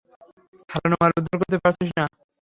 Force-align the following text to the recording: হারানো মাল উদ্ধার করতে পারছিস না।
হারানো 0.69 0.95
মাল 1.01 1.11
উদ্ধার 1.19 1.37
করতে 1.41 1.57
পারছিস 1.63 1.89
না। 1.97 2.05